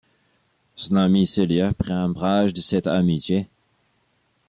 Son 0.75 0.95
amie 0.95 1.27
Celia 1.27 1.73
prend 1.75 2.05
ombrage 2.05 2.53
de 2.55 2.59
cette 2.59 2.87
amitié. 2.87 3.47